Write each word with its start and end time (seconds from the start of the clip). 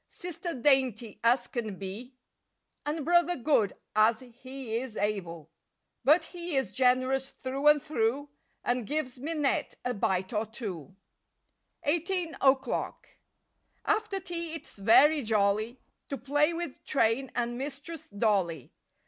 Sister 0.09 0.55
dainty 0.55 1.19
as 1.23 1.45
can 1.45 1.77
be, 1.77 2.15
And 2.87 3.05
Brother 3.05 3.35
good 3.35 3.77
as 3.95 4.21
he 4.21 4.77
is 4.77 4.97
able. 4.97 5.51
But 6.03 6.23
he 6.23 6.55
is 6.55 6.71
generous 6.71 7.27
through 7.29 7.67
and 7.67 7.83
through, 7.83 8.29
And 8.63 8.87
gives 8.87 9.19
Minette 9.19 9.75
a 9.85 9.93
bite 9.93 10.33
or 10.33 10.47
two. 10.47 10.95
45 11.85 11.97
SEVENTEEN 12.07 12.35
O'CLOCK 12.41 13.07
47 13.85 13.93
EIGHTEEN 13.93 13.93
O'CLOCK 13.93 14.09
4ETER 14.09 14.25
tea 14.25 14.53
it's 14.55 14.75
very 14.79 15.21
jolly 15.21 15.73
lTL 15.73 15.77
To 16.09 16.17
play 16.17 16.51
with 16.55 16.83
train 16.83 17.31
and 17.35 17.59
Mistress 17.59 18.07
Dolly. 18.07 18.73